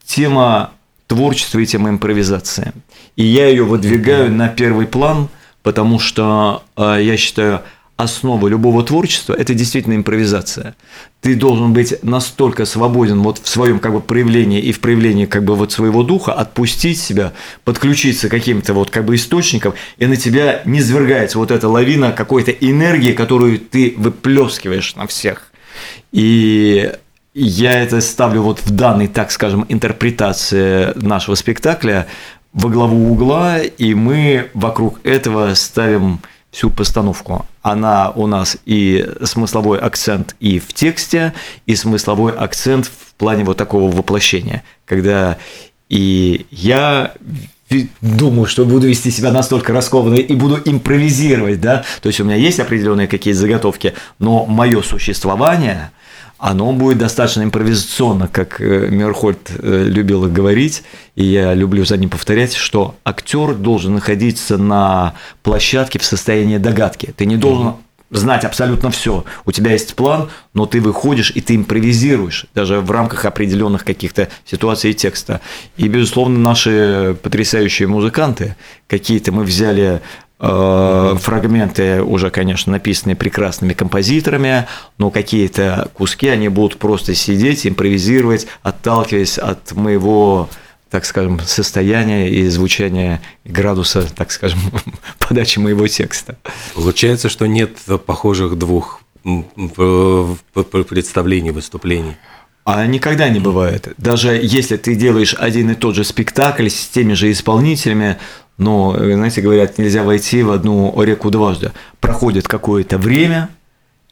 [0.05, 0.71] тема
[1.09, 2.73] творчества и тема импровизации.
[3.17, 5.29] И я ее выдвигаю на первый план–
[5.63, 7.63] потому что э, я считаю,
[7.97, 10.75] основа любого творчества– это действительно импровизация.
[11.21, 15.45] Ты должен быть настолько свободен вот в своем как бы проявлении и в проявлении как
[15.45, 17.33] бы вот своего духа, отпустить себя,
[17.65, 22.13] подключиться к каким-то вот как бы источникам, и на тебя не свергается вот эта лавина
[22.13, 25.53] какой-то энергии, которую ты выплескиваешь на всех.
[26.11, 26.93] И
[27.35, 32.07] я это ставлю вот в данной, так скажем, интерпретации нашего спектакля
[32.53, 37.47] во главу угла, и мы вокруг этого ставим всю постановку.
[37.63, 41.33] Она у нас и смысловой акцент и в тексте,
[41.67, 45.39] и смысловой акцент в плане вот такого воплощения, когда
[45.89, 47.15] и я
[48.03, 52.37] думаю, что буду вести себя настолько раскованно и буду импровизировать, да, то есть у меня
[52.37, 55.91] есть определенные какие-то заготовки, но мое существование–
[56.43, 60.83] оно будет достаточно импровизационно, как э, Мерхольд э, любил говорить,
[61.15, 67.15] и я люблю за ним повторять, что актер должен находиться на площадке в состоянии догадки.
[67.17, 67.75] Ты не должен
[68.11, 69.25] знать абсолютно все.
[69.45, 74.29] У тебя есть план, но ты выходишь и ты импровизируешь, даже в рамках определенных каких-то
[74.45, 75.41] ситуаций и текста.
[75.77, 78.57] И, безусловно, наши потрясающие музыканты,
[78.89, 80.03] какие-то мы взяли
[80.43, 84.67] фрагменты уже, конечно, написанные прекрасными композиторами,
[84.99, 90.49] но какие-то куски они будут просто сидеть, импровизировать, отталкиваясь от моего
[90.91, 94.59] так скажем, состояния и звучания градуса, так скажем,
[95.19, 96.37] подачи моего текста.
[96.75, 102.17] Получается, что нет похожих двух представлений, выступлений.
[102.65, 103.93] А никогда не бывает.
[103.97, 108.19] Даже если ты делаешь один и тот же спектакль с теми же исполнителями,
[108.59, 111.73] но, знаете, говорят, нельзя войти в одну реку дважды.
[112.01, 113.49] Проходит какое-то время,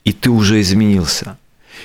[0.05, 1.37] и ты уже изменился.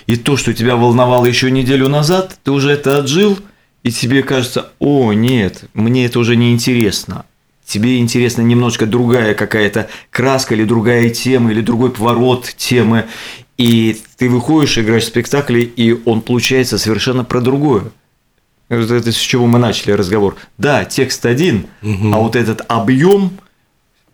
[0.07, 3.37] И то, что тебя волновало еще неделю назад, ты уже это отжил,
[3.83, 7.25] и тебе кажется, о, нет, мне это уже не интересно.
[7.65, 13.05] Тебе интересна немножко другая какая-то краска или другая тема, или другой поворот темы.
[13.57, 17.85] И ты выходишь, играешь в спектакле, и он получается совершенно про другое.
[18.67, 20.37] Это с чего мы начали разговор.
[20.57, 22.13] Да, текст один, угу.
[22.13, 23.37] а вот этот объем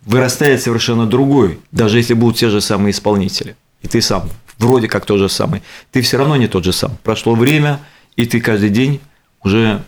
[0.05, 3.55] вырастает совершенно другой, даже если будут те же самые исполнители.
[3.81, 5.63] И ты сам, вроде как тот же самый.
[5.91, 6.97] Ты все равно не тот же сам.
[7.03, 7.79] Прошло время,
[8.15, 8.99] и ты каждый день
[9.43, 9.83] уже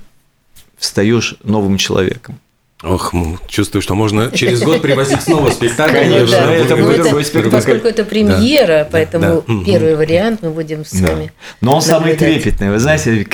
[0.78, 2.40] встаешь новым человеком.
[2.84, 3.14] Ох,
[3.48, 5.94] чувствую, что можно через год привозить снова спектакль.
[5.94, 7.56] Конечно, это будет другой спектакль.
[7.56, 12.72] Поскольку это премьера, поэтому первый вариант мы будем с вами Но он самый трепетный.
[12.72, 13.26] Вы знаете,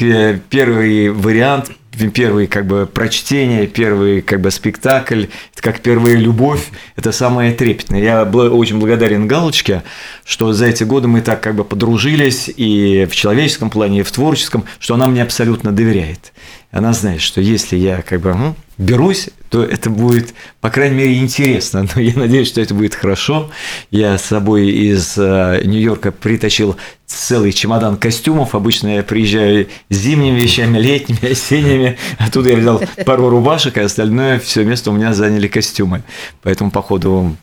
[0.50, 1.72] первый вариант
[2.14, 8.02] первый как бы прочтение, первый как бы спектакль, это как первая любовь, это самое трепетное.
[8.02, 9.84] Я очень благодарен Галочке,
[10.24, 14.12] что за эти годы мы так как бы подружились и в человеческом плане, и в
[14.12, 16.32] творческом, что она мне абсолютно доверяет.
[16.71, 21.88] Она знает, что если я как бы берусь, то это будет, по крайней мере, интересно.
[21.95, 23.49] Но я надеюсь, что это будет хорошо.
[23.89, 26.77] Я с собой из э, Нью-Йорка притащил
[27.08, 28.53] целый чемодан костюмов.
[28.53, 31.97] Обычно я приезжаю зимними вещами, летними, осенними.
[32.19, 36.03] Оттуда я взял пару рубашек, а остальное все место у меня заняли костюмы.
[36.43, 37.36] Поэтому по ходу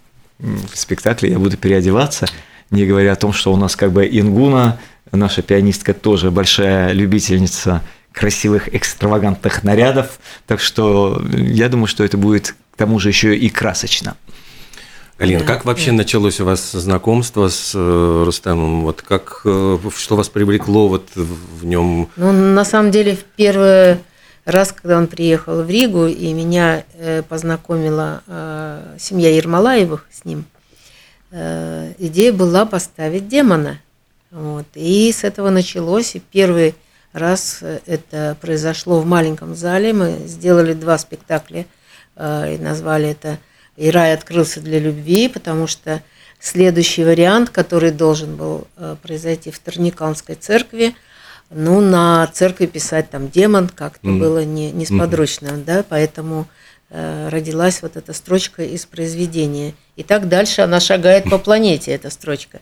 [0.72, 2.26] спектакля я буду переодеваться,
[2.70, 4.78] не говоря о том, что у нас как бы Ингуна,
[5.10, 7.82] наша пианистка, тоже большая любительница
[8.16, 10.18] красивых экстравагантных нарядов.
[10.46, 14.16] Так что я думаю, что это будет к тому же еще и красочно.
[15.18, 15.98] Галина, да, как вообще да.
[15.98, 18.82] началось у вас знакомство с э, Рустамом?
[18.82, 22.08] Вот как, э, что вас привлекло вот в нем?
[22.16, 23.98] Ну, на самом деле, в первый
[24.46, 28.22] раз, когда он приехал в Ригу, и меня э, познакомила
[28.98, 30.46] семья Ермолаевых с ним,
[31.32, 33.80] идея была поставить демона.
[34.30, 34.66] Вот.
[34.74, 36.14] И с этого началось.
[36.14, 36.74] И первый
[37.16, 39.92] раз это произошло в маленьком зале.
[39.92, 41.66] Мы сделали два спектакля
[42.18, 43.38] и назвали это
[43.76, 46.02] и рай открылся для любви, потому что
[46.40, 50.94] следующий вариант, который должен был э, произойти в Терниканской церкви,
[51.50, 54.18] ну, на церкви писать там демон как-то mm.
[54.18, 55.64] было не, несподручно, mm.
[55.64, 59.74] да, поэтому э, родилась вот эта строчка из произведения.
[59.96, 62.60] И так дальше она шагает по планете, эта строчка.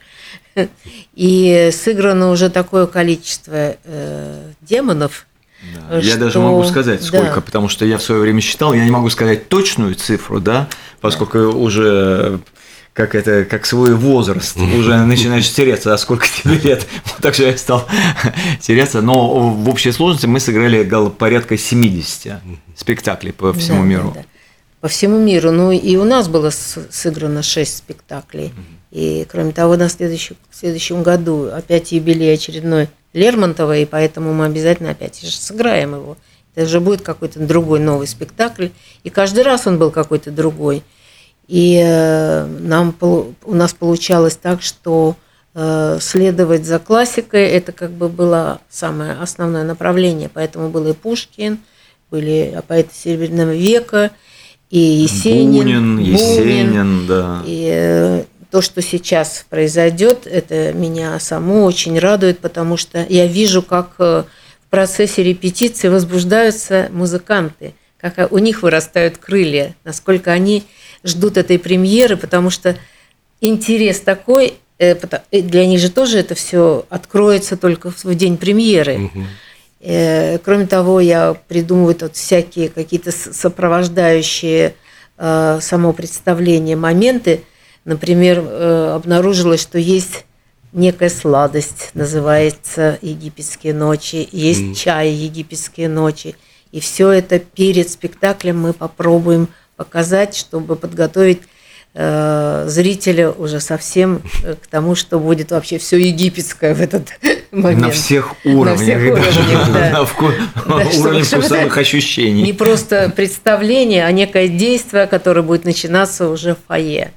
[1.15, 5.27] И сыграно уже такое количество э, демонов,
[5.75, 6.01] да.
[6.01, 6.11] Что...
[6.11, 7.41] Я даже могу сказать, сколько, да.
[7.41, 10.69] потому что я в свое время считал, я не могу сказать точную цифру, да,
[11.01, 11.49] поскольку да.
[11.49, 12.41] уже
[12.95, 16.87] как это, как свой возраст, уже начинаешь теряться, а сколько тебе лет.
[17.21, 17.87] Так что я стал
[18.61, 19.03] теряться.
[19.03, 22.35] Но в общей сложности мы сыграли порядка 70
[22.77, 24.13] спектаклей по всему да, миру.
[24.15, 24.27] Да, да.
[24.81, 25.51] По всему миру.
[25.51, 28.55] Ну и у нас было сыграно 6 спектаклей.
[28.93, 34.45] И кроме того, на следующем, в следующем году опять юбилей очередной Лермонтова, и поэтому мы
[34.45, 36.17] обязательно опять сыграем его.
[36.55, 38.69] Это уже будет какой-то другой новый спектакль.
[39.03, 40.85] И каждый раз он был какой-то другой.
[41.49, 45.17] И э, нам, у нас получалось так, что
[45.55, 50.31] э, следовать за классикой, это как бы было самое основное направление.
[50.33, 51.59] Поэтому был и Пушкин,
[52.11, 54.11] были поэты Серебряного века,
[54.71, 55.53] и Есенин.
[55.53, 57.43] Бунин, Бунин Есенин, да.
[57.47, 63.63] И э, то, что сейчас произойдет, это меня саму очень радует, потому что я вижу,
[63.63, 64.27] как в
[64.71, 70.65] процессе репетиции возбуждаются музыканты, как у них вырастают крылья, насколько они
[71.05, 72.77] ждут этой премьеры, потому что
[73.41, 74.97] интерес такой, э,
[75.31, 79.05] для них же тоже это все откроется только в день премьеры.
[79.05, 79.25] Угу.
[80.45, 84.75] Кроме того, я придумываю тут всякие какие-то сопровождающие
[85.19, 87.43] э, само представление моменты.
[87.85, 88.39] Например,
[88.95, 90.25] обнаружилось, что есть
[90.75, 94.75] некая сладость, называется «Египетские ночи», есть mm.
[94.75, 96.35] чай «Египетские ночи».
[96.73, 101.43] И все это перед спектаклем мы попробуем показать, чтобы подготовить
[101.95, 107.09] э, зрителя уже совсем э, к тому, что будет вообще все египетское в этот
[107.51, 107.83] момент.
[107.83, 108.79] На всех уровнях.
[108.79, 109.91] На всех уровнях, да.
[109.91, 110.27] На вку...
[110.67, 112.43] да, уровне вкусовых ощущений.
[112.43, 117.13] Не просто представление, а некое действие, которое будет начинаться уже в фойе.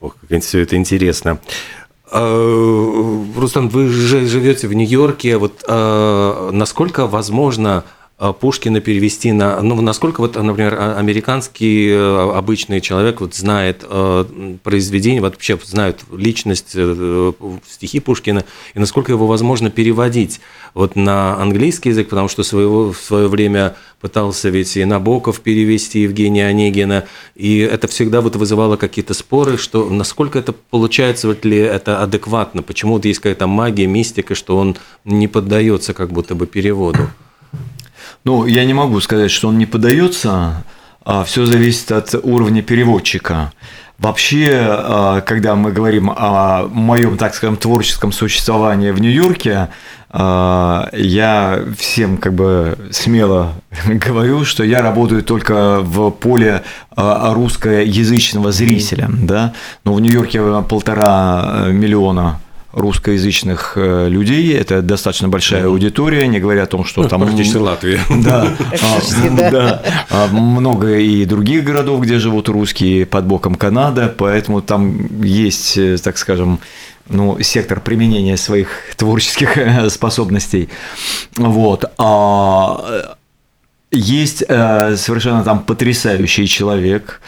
[0.00, 1.38] Ох, как все это интересно.
[2.10, 5.36] А, Рустам, вы же живете в Нью-Йорке.
[5.36, 7.84] Вот а, насколько возможно
[8.18, 14.56] Пушкина перевести на, ну, насколько вот, например, а, американский э, обычный человек вот знает э,
[14.62, 17.32] произведение, вообще знает личность, э,
[17.68, 20.40] стихи Пушкина, и насколько его возможно переводить
[20.72, 26.00] вот на английский язык, потому что своего, в свое время пытался ведь и Набоков перевести
[26.00, 31.58] Евгения Онегина, и это всегда вот вызывало какие-то споры, что насколько это получается, вот ли
[31.58, 36.46] это адекватно, почему вот есть какая-то магия, мистика, что он не поддается как будто бы
[36.46, 37.10] переводу.
[38.26, 40.64] Ну, я не могу сказать, что он не подается,
[41.04, 43.52] а все зависит от уровня переводчика.
[43.98, 49.68] Вообще, а, когда мы говорим о моем, так скажем, творческом существовании в Нью-Йорке,
[50.10, 53.52] а, я всем как бы смело
[53.86, 56.64] говорю, что я работаю только в поле
[56.96, 59.52] а, русскоязычного зрителя, да.
[59.84, 62.40] Но в Нью-Йорке полтора миллиона
[62.76, 64.54] русскоязычных э, людей.
[64.54, 67.22] Это достаточно большая аудитория, не говоря о том, что ну, там...
[67.22, 68.00] Практически Латвия.
[68.22, 68.48] Да,
[69.50, 69.82] да.
[70.10, 75.96] А, много и других городов, где живут русские, под боком Канада, поэтому там есть, э,
[75.96, 76.60] так скажем,
[77.08, 80.68] ну, сектор применения своих творческих э, способностей.
[81.36, 81.86] Вот.
[81.96, 83.16] А
[83.90, 87.22] есть э, совершенно там потрясающий человек.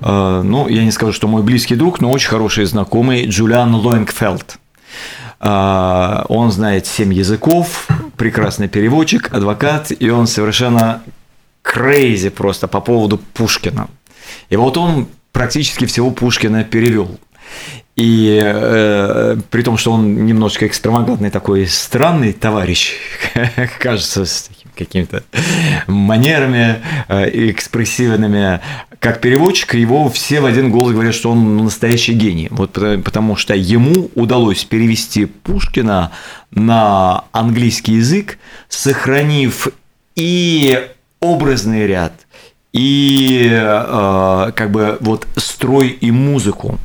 [0.00, 4.58] Э, ну, я не скажу, что мой близкий друг, но очень хороший знакомый Джулиан Лоингфелд.
[5.40, 7.86] Э, он знает семь языков,
[8.16, 11.02] прекрасный переводчик, адвокат, и он совершенно
[11.62, 13.88] крейзи просто по поводу Пушкина.
[14.48, 17.18] И вот он практически всего Пушкина перевел.
[17.96, 22.94] И э, при том, что он немножко экстравагантный такой странный товарищ,
[23.78, 24.24] кажется,
[24.74, 25.22] какими-то
[25.86, 28.60] манерами э, экспрессивными,
[28.98, 32.48] как переводчик, его все в один голос говорят, что он настоящий гений.
[32.50, 36.10] Вот потому что ему удалось перевести Пушкина
[36.50, 39.68] на английский язык, сохранив
[40.16, 40.88] и
[41.20, 42.12] образный ряд,
[42.72, 46.78] и э, как бы вот строй и музыку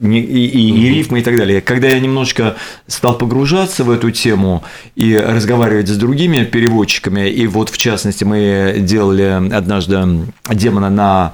[0.00, 1.60] и, и, и рифмы и так далее.
[1.60, 7.68] Когда я немножко стал погружаться в эту тему и разговаривать с другими переводчиками, и вот
[7.68, 11.32] в частности мы делали однажды демона на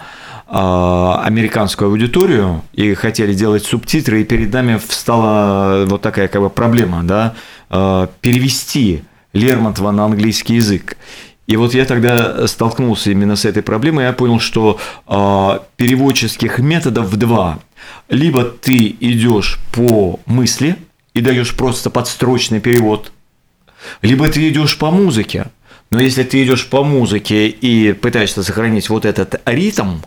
[0.48, 6.50] а, американскую аудиторию и хотели делать субтитры, и перед нами встала вот такая как бы
[6.50, 7.34] проблема, да,
[7.70, 10.96] а, перевести Лермонтова на английский язык.
[11.46, 17.16] И вот я тогда столкнулся именно с этой проблемой, я понял, что э, переводческих методов
[17.16, 17.60] два.
[18.08, 20.76] Либо ты идешь по мысли
[21.14, 23.12] и даешь просто подстрочный перевод,
[24.02, 25.46] либо ты идешь по музыке.
[25.90, 29.98] Но если ты идешь по музыке и пытаешься сохранить вот этот ритм,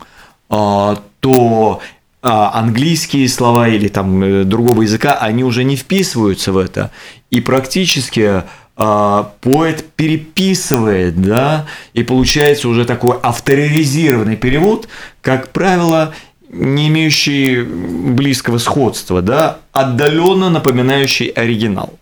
[0.50, 1.80] э, то
[2.22, 6.90] английские слова или там э, другого языка, они уже не вписываются в это.
[7.30, 8.42] И практически
[8.82, 14.88] а, поэт переписывает, да, и получается уже такой авторизированный перевод,
[15.20, 16.14] как правило,
[16.52, 21.94] не имеющий близкого сходства, да, отдаленно напоминающий оригинал.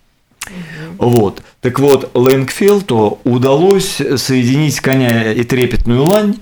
[0.96, 1.42] Вот.
[1.60, 6.36] Так вот, Лэнгфилду удалось соединить коня и трепетную лань,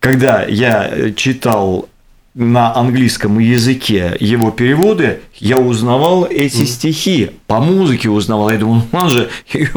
[0.00, 1.88] когда я читал
[2.34, 6.66] на английском языке его переводы, я узнавал эти mm.
[6.66, 8.50] стихи, по музыке узнавал.
[8.50, 9.30] Я думал, он же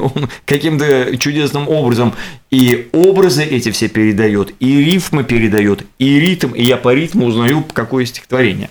[0.45, 2.13] каким-то чудесным образом
[2.51, 7.65] и образы эти все передает, и рифмы передает, и ритм, и я по ритму узнаю,
[7.73, 8.69] какое стихотворение.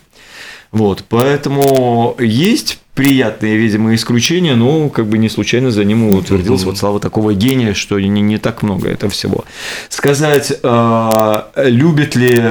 [0.72, 6.66] Вот, поэтому есть приятные, видимо, исключения, но как бы не случайно за ним утвердилась mm-hmm.
[6.66, 9.44] вот слава такого гения, что не, не так много этого всего.
[9.88, 12.42] Сказать, э, любит ли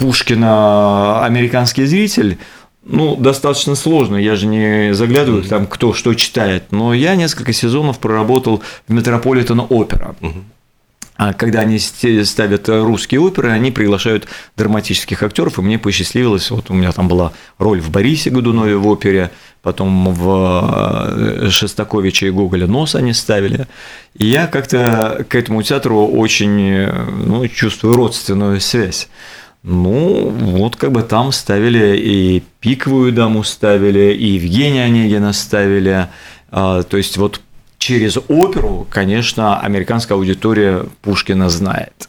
[0.00, 2.38] Пушкина американский зритель,
[2.82, 7.98] ну, достаточно сложно, я же не заглядываю там, кто что читает, но я несколько сезонов
[7.98, 10.16] проработал в Метрополитен Опера.
[11.16, 14.26] А когда они ставят русские оперы, они приглашают
[14.56, 18.88] драматических актеров, и мне посчастливилось, вот у меня там была роль в Борисе Годунове в
[18.88, 19.30] опере,
[19.60, 23.66] потом в э, Шестаковиче и Гоголя нос они ставили.
[24.16, 29.10] И я как-то к этому театру очень ну, чувствую родственную связь.
[29.62, 36.08] Ну, вот как бы там ставили и пиковую даму ставили, и Евгения Онегина ставили.
[36.50, 37.40] А, то есть вот
[37.78, 42.08] через оперу, конечно, американская аудитория Пушкина знает.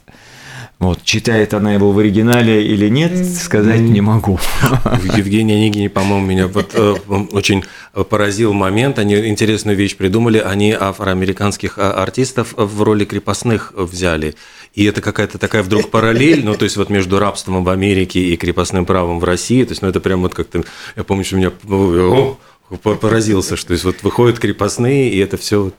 [0.82, 4.40] Вот, читает она его в оригинале или нет, сказать не могу.
[4.72, 6.96] В Евгении Онегине, по-моему, меня вот э,
[7.30, 7.62] очень
[8.10, 8.98] поразил момент.
[8.98, 10.38] Они интересную вещь придумали.
[10.38, 14.34] Они афроамериканских а, артистов в роли крепостных взяли.
[14.74, 18.36] И это какая-то такая вдруг параллель, ну, то есть вот между рабством в Америке и
[18.36, 19.64] крепостным правом в России.
[19.64, 20.64] То есть, ну, это прям вот как-то,
[20.96, 22.38] я помню, что меня о,
[22.78, 25.72] поразился, что то есть вот выходят крепостные, и это все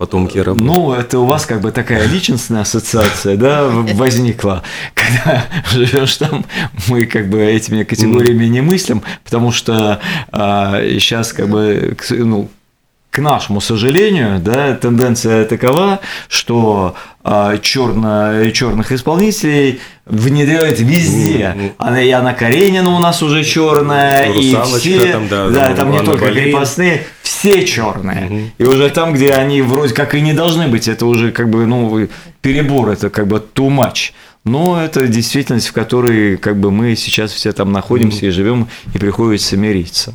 [0.00, 0.62] потомки рабов.
[0.62, 4.62] Ну, это у вас как бы такая личностная ассоциация, да, возникла,
[4.94, 6.46] когда живешь там,
[6.88, 10.00] мы как бы этими категориями не мыслим, потому что
[10.32, 12.48] а, сейчас как бы, ну,
[13.10, 16.94] к нашему сожалению, да, тенденция такова, что
[17.24, 21.74] а, черно, черных исполнителей внедряют везде.
[21.78, 25.98] Она и Яна Каренина у нас уже черная, и все, там, да, да, там не
[25.98, 26.44] только Болейн.
[26.44, 28.26] крепостные, все черные.
[28.26, 28.40] Угу.
[28.58, 31.66] И уже там, где они вроде как и не должны быть, это уже как бы,
[31.66, 32.08] ну,
[32.42, 34.12] перебор, это как бы too much.
[34.44, 38.98] Но это действительность, в которой как бы мы сейчас все там находимся и живем, и
[38.98, 40.14] приходится мириться.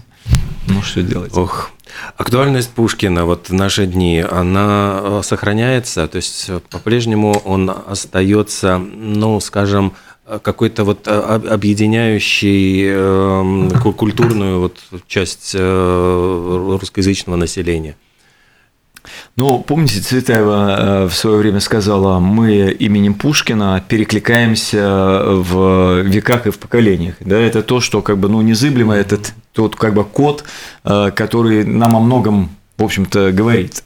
[0.68, 1.32] Ну, что делать?
[1.38, 1.72] Ох,
[2.18, 8.78] Актуальность Пушкина вот в наши дни, она э, сохраняется, то есть э, по-прежнему он остается,
[8.78, 9.94] ну, скажем,
[10.42, 17.96] какой-то вот объединяющий э, культурную вот часть э, русскоязычного населения.
[19.36, 26.52] Ну, помните, Цветаева э, в свое время сказала, мы именем Пушкина перекликаемся в веках и
[26.52, 27.16] в поколениях.
[27.20, 29.20] Да, это то, что как бы, ну, незыблемо, это
[29.54, 30.44] тот как бы код,
[30.84, 33.84] э, который нам о многом, в общем-то, говорит.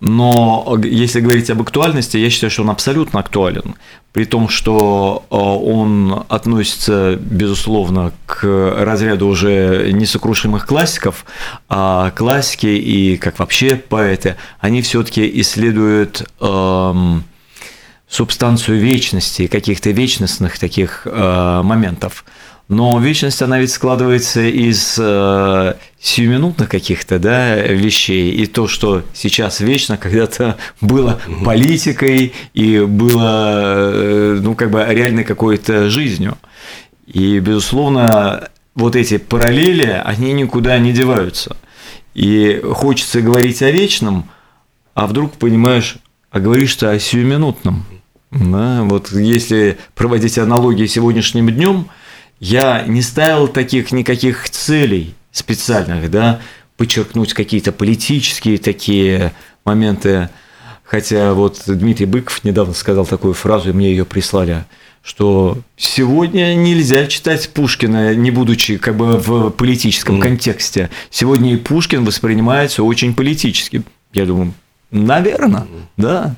[0.00, 3.76] Но если говорить об актуальности, я считаю, что он абсолютно актуален,
[4.12, 11.24] при том, что э, он относится, безусловно, к разряду уже несокрушимых классиков,
[11.68, 17.24] а классики и как вообще поэты, они все-таки исследуют эм,
[18.08, 22.24] субстанцию вечности, каких-то вечностных таких э, моментов.
[22.68, 28.32] Но вечность, она ведь складывается из э, сиюминутных каких-то да, вещей.
[28.32, 35.24] И то, что сейчас вечно, когда-то было политикой и было э, ну, как бы реальной
[35.24, 36.38] какой-то жизнью.
[37.06, 41.56] И, безусловно, вот эти параллели, они никуда не деваются.
[42.14, 44.30] И хочется говорить о вечном,
[44.94, 45.96] а вдруг понимаешь,
[46.30, 47.84] а говоришь ты о сиюминутном.
[48.30, 48.82] Да?
[48.84, 51.88] Вот если проводить аналогии сегодняшним днем–
[52.42, 56.40] я не ставил таких никаких целей специальных, да,
[56.76, 59.32] подчеркнуть какие-то политические такие
[59.64, 60.28] моменты.
[60.82, 64.64] Хотя вот Дмитрий Быков недавно сказал такую фразу, и мне ее прислали,
[65.02, 70.22] что сегодня нельзя читать Пушкина, не будучи как бы в политическом mm.
[70.22, 70.90] контексте.
[71.10, 73.84] Сегодня и Пушкин воспринимается очень политически.
[74.12, 74.52] Я думаю,
[74.90, 75.82] наверное, mm.
[75.96, 76.34] да.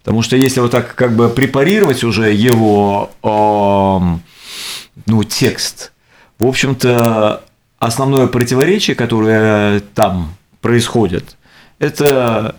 [0.00, 4.35] Потому что если вот так как бы препарировать уже его э,
[5.04, 5.92] ну, текст.
[6.38, 7.44] В общем-то,
[7.78, 11.36] основное противоречие, которое там происходит,
[11.78, 12.56] это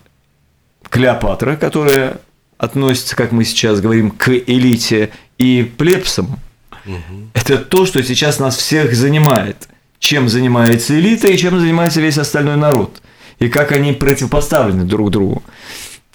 [0.89, 2.17] Клеопатра, которая
[2.57, 6.39] относится, как мы сейчас говорим, к элите и плебсам.
[6.85, 7.31] Угу.
[7.33, 9.67] Это то, что сейчас нас всех занимает.
[9.99, 13.01] Чем занимается элита и чем занимается весь остальной народ.
[13.39, 15.43] И как они противопоставлены друг другу.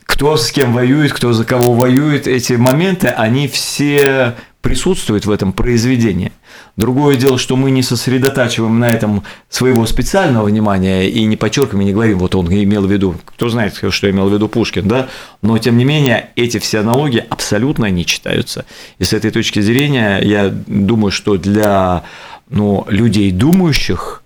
[0.05, 5.53] Кто с кем воюет, кто за кого воюет, эти моменты, они все присутствует в этом
[5.53, 6.33] произведении.
[6.77, 11.87] Другое дело, что мы не сосредотачиваем на этом своего специального внимания и не подчеркиваем, и
[11.87, 15.09] не говорим, вот он имел в виду, кто знает, что имел в виду Пушкин, да,
[15.43, 18.65] но тем не менее эти все аналогии абсолютно не читаются.
[18.99, 22.05] И с этой точки зрения я думаю, что для
[22.49, 24.23] ну, людей думающих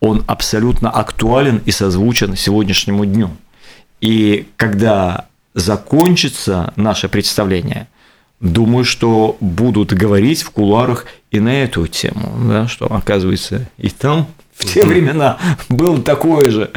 [0.00, 3.30] он абсолютно актуален и созвучен сегодняшнему дню.
[4.00, 7.86] И когда закончится наше представление–
[8.40, 14.28] думаю, что будут говорить в кулуарах и на эту тему, да, что оказывается и там
[14.54, 16.70] в те времена было такое же.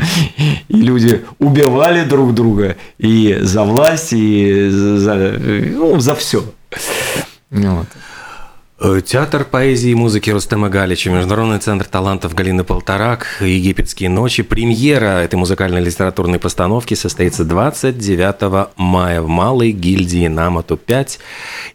[0.68, 6.44] И люди убивали друг друга и за власть, и за, ну, за все.
[7.52, 7.88] Вот.
[8.80, 14.44] Э, театр поэзии и музыки Рустема Галича, Международный центр талантов Галины Полторак, Египетские ночи.
[14.44, 21.20] Премьера этой музыкальной литературной постановки состоится 29 мая в Малой гильдии Намату 5.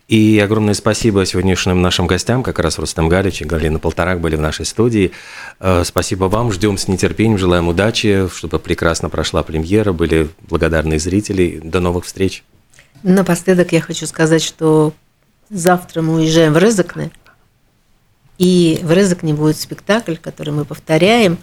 [0.06, 4.40] И огромное спасибо сегодняшним нашим гостям, как раз Рустем Галич и Галина Полторак были в
[4.40, 5.10] нашей студии.
[5.58, 11.60] Э, спасибо вам, ждем с нетерпением, желаем удачи, чтобы прекрасно прошла премьера, были благодарны зрители.
[11.64, 12.44] До новых встреч.
[13.02, 14.92] Напоследок я хочу сказать, что
[15.52, 17.10] Завтра мы уезжаем в Резакне,
[18.38, 21.36] и в Резакне будет спектакль, который мы повторяем,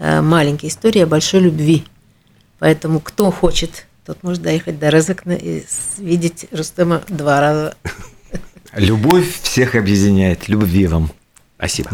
[0.00, 1.84] э, маленькая история большой любви.
[2.58, 5.64] Поэтому кто хочет, тот может доехать до Резакна и
[5.98, 7.76] видеть Рустема два раза.
[8.74, 10.48] Любовь всех объединяет.
[10.48, 11.12] Любви вам.
[11.56, 11.90] Спасибо.